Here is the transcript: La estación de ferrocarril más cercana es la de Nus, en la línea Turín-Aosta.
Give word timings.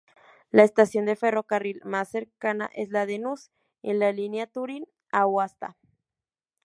La 0.49 0.63
estación 0.63 1.05
de 1.05 1.15
ferrocarril 1.15 1.79
más 1.85 2.09
cercana 2.09 2.71
es 2.73 2.89
la 2.89 3.05
de 3.05 3.19
Nus, 3.19 3.51
en 3.83 3.99
la 3.99 4.11
línea 4.11 4.47
Turín-Aosta. 4.47 5.77